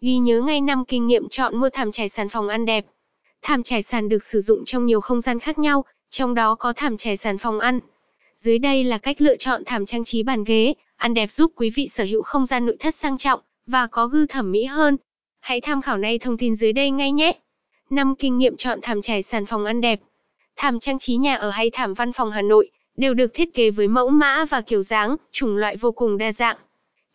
[0.00, 2.86] Ghi nhớ ngay năm kinh nghiệm chọn mua thảm trải sàn phòng ăn đẹp.
[3.42, 6.72] Thảm trải sàn được sử dụng trong nhiều không gian khác nhau, trong đó có
[6.72, 7.80] thảm trải sàn phòng ăn.
[8.36, 11.70] Dưới đây là cách lựa chọn thảm trang trí bàn ghế, ăn đẹp giúp quý
[11.70, 14.96] vị sở hữu không gian nội thất sang trọng và có gư thẩm mỹ hơn.
[15.40, 17.32] Hãy tham khảo ngay thông tin dưới đây ngay nhé.
[17.90, 20.00] 5 kinh nghiệm chọn thảm trải sàn phòng ăn đẹp.
[20.56, 23.70] Thảm trang trí nhà ở hay thảm văn phòng Hà Nội đều được thiết kế
[23.70, 26.56] với mẫu mã và kiểu dáng, chủng loại vô cùng đa dạng.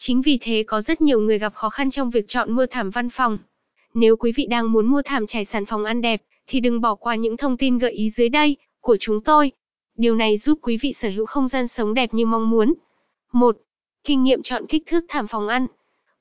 [0.03, 2.89] Chính vì thế có rất nhiều người gặp khó khăn trong việc chọn mua thảm
[2.89, 3.37] văn phòng.
[3.93, 6.95] Nếu quý vị đang muốn mua thảm trải sàn phòng ăn đẹp, thì đừng bỏ
[6.95, 9.51] qua những thông tin gợi ý dưới đây của chúng tôi.
[9.97, 12.73] Điều này giúp quý vị sở hữu không gian sống đẹp như mong muốn.
[13.31, 13.57] 1.
[14.03, 15.67] Kinh nghiệm chọn kích thước thảm phòng ăn.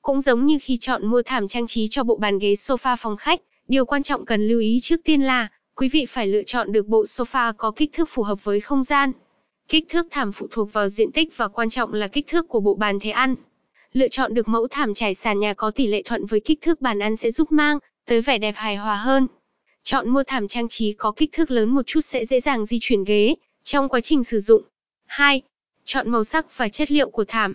[0.01, 3.17] Cũng giống như khi chọn mua thảm trang trí cho bộ bàn ghế sofa phòng
[3.17, 6.71] khách, điều quan trọng cần lưu ý trước tiên là quý vị phải lựa chọn
[6.71, 9.11] được bộ sofa có kích thước phù hợp với không gian.
[9.67, 12.59] Kích thước thảm phụ thuộc vào diện tích và quan trọng là kích thước của
[12.59, 13.35] bộ bàn thế ăn.
[13.93, 16.81] Lựa chọn được mẫu thảm trải sàn nhà có tỷ lệ thuận với kích thước
[16.81, 19.27] bàn ăn sẽ giúp mang tới vẻ đẹp hài hòa hơn.
[19.83, 22.77] Chọn mua thảm trang trí có kích thước lớn một chút sẽ dễ dàng di
[22.81, 24.61] chuyển ghế trong quá trình sử dụng.
[25.05, 25.41] 2.
[25.85, 27.53] Chọn màu sắc và chất liệu của thảm.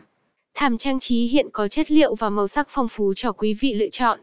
[0.54, 3.74] Thảm trang trí hiện có chất liệu và màu sắc phong phú cho quý vị
[3.74, 4.20] lựa chọn.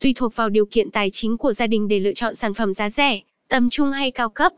[0.00, 2.74] Tùy thuộc vào điều kiện tài chính của gia đình để lựa chọn sản phẩm
[2.74, 4.52] giá rẻ, tầm trung hay cao cấp.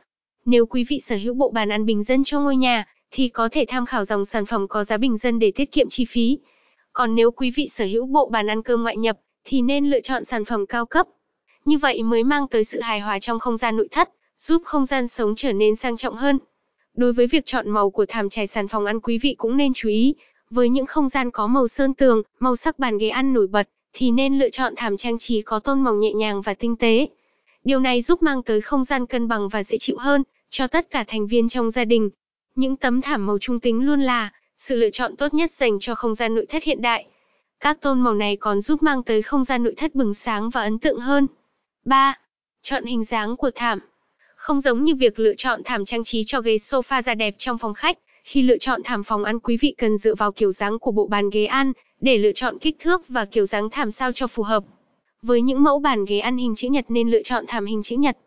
[0.45, 3.48] Nếu quý vị sở hữu bộ bàn ăn bình dân cho ngôi nhà, thì có
[3.53, 6.39] thể tham khảo dòng sản phẩm có giá bình dân để tiết kiệm chi phí.
[6.95, 10.00] Còn nếu quý vị sở hữu bộ bàn ăn cơm ngoại nhập, thì nên lựa
[10.00, 11.06] chọn sản phẩm cao cấp.
[11.64, 14.86] Như vậy mới mang tới sự hài hòa trong không gian nội thất, giúp không
[14.86, 16.39] gian sống trở nên sang trọng hơn.
[16.97, 19.73] Đối với việc chọn màu của thảm trải sàn phòng ăn quý vị cũng nên
[19.75, 20.14] chú ý,
[20.51, 23.69] với những không gian có màu sơn tường, màu sắc bàn ghế ăn nổi bật,
[23.92, 27.08] thì nên lựa chọn thảm trang trí có tông màu nhẹ nhàng và tinh tế.
[27.64, 30.91] Điều này giúp mang tới không gian cân bằng và dễ chịu hơn cho tất
[30.91, 32.11] cả thành viên trong gia đình.
[32.55, 35.95] Những tấm thảm màu trung tính luôn là sự lựa chọn tốt nhất dành cho
[35.95, 37.07] không gian nội thất hiện đại.
[37.61, 40.63] Các tôn màu này còn giúp mang tới không gian nội thất bừng sáng và
[40.63, 41.27] ấn tượng hơn.
[41.85, 42.19] 3.
[42.63, 43.79] Chọn hình dáng của thảm.
[44.37, 47.59] Không giống như việc lựa chọn thảm trang trí cho ghế sofa ra đẹp trong
[47.59, 50.79] phòng khách, khi lựa chọn thảm phòng ăn quý vị cần dựa vào kiểu dáng
[50.79, 54.13] của bộ bàn ghế ăn để lựa chọn kích thước và kiểu dáng thảm sao
[54.13, 54.64] cho phù hợp.
[55.23, 57.97] Với những mẫu bàn ghế ăn hình chữ nhật nên lựa chọn thảm hình chữ
[57.97, 58.19] nhật.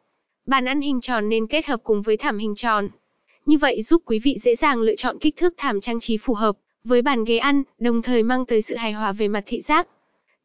[0.46, 2.90] Bàn ăn hình tròn nên kết hợp cùng với thảm hình tròn.
[3.48, 6.34] Như vậy giúp quý vị dễ dàng lựa chọn kích thước thảm trang trí phù
[6.34, 9.62] hợp với bàn ghế ăn, đồng thời mang tới sự hài hòa về mặt thị
[9.62, 9.88] giác.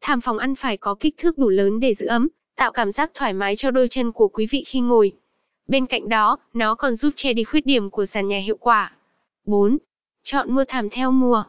[0.01, 3.11] Thảm phòng ăn phải có kích thước đủ lớn để giữ ấm, tạo cảm giác
[3.13, 5.11] thoải mái cho đôi chân của quý vị khi ngồi.
[5.67, 8.91] Bên cạnh đó, nó còn giúp che đi khuyết điểm của sàn nhà hiệu quả.
[9.45, 9.77] 4.
[10.23, 11.43] Chọn mua thảm theo mùa.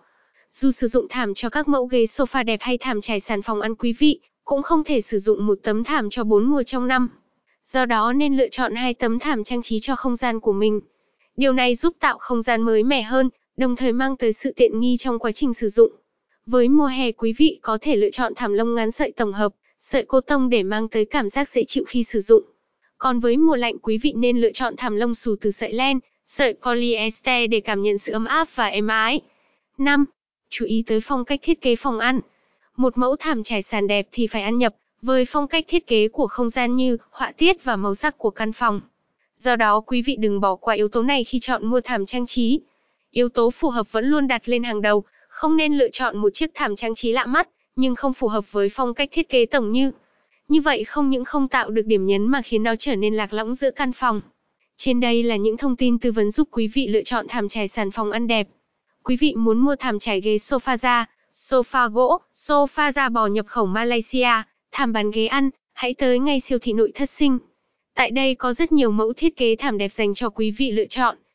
[0.51, 3.61] Dù sử dụng thảm cho các mẫu ghế sofa đẹp hay thảm trải sàn phòng
[3.61, 6.89] ăn quý vị, cũng không thể sử dụng một tấm thảm cho bốn mùa trong
[6.89, 7.09] năm.
[7.65, 10.81] Do đó nên lựa chọn hai tấm thảm trang trí cho không gian của mình.
[11.37, 14.81] Điều này giúp tạo không gian mới mẻ hơn, đồng thời mang tới sự tiện
[14.81, 15.93] nghi trong quá trình sử dụng.
[16.47, 19.53] Với mùa hè quý vị có thể lựa chọn thảm lông ngắn sợi tổng hợp,
[19.81, 22.43] sợi cô tông để mang tới cảm giác dễ chịu khi sử dụng.
[22.99, 25.99] Còn với mùa lạnh quý vị nên lựa chọn thảm lông xù từ sợi len,
[26.27, 29.21] sợi polyester để cảm nhận sự ấm áp và êm ái.
[29.79, 30.05] 5.
[30.51, 32.21] Chú ý tới phong cách thiết kế phòng ăn.
[32.77, 36.09] Một mẫu thảm trải sàn đẹp thì phải ăn nhập với phong cách thiết kế
[36.09, 38.81] của không gian như họa tiết và màu sắc của căn phòng.
[39.37, 42.27] Do đó quý vị đừng bỏ qua yếu tố này khi chọn mua thảm trang
[42.27, 42.61] trí.
[43.11, 46.35] Yếu tố phù hợp vẫn luôn đặt lên hàng đầu, không nên lựa chọn một
[46.35, 49.47] chiếc thảm trang trí lạ mắt, nhưng không phù hợp với phong cách thiết kế
[49.47, 49.91] tổng như.
[50.49, 53.33] Như vậy không những không tạo được điểm nhấn mà khiến nó trở nên lạc
[53.33, 54.21] lõng giữa căn phòng.
[54.77, 57.69] Trên đây là những thông tin tư vấn giúp quý vị lựa chọn thảm trải
[57.69, 58.49] sàn phòng ăn đẹp.
[59.03, 63.47] Quý vị muốn mua thảm trải ghế sofa da, sofa gỗ, sofa da bò nhập
[63.47, 64.43] khẩu Malaysia,
[64.73, 67.39] thảm bàn ghế ăn, hãy tới ngay siêu thị nội thất sinh.
[67.97, 70.85] Tại đây có rất nhiều mẫu thiết kế thảm đẹp dành cho quý vị lựa
[70.85, 71.17] chọn.